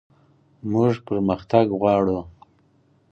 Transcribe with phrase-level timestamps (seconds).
[0.71, 2.19] موږ پرمختګ غواړو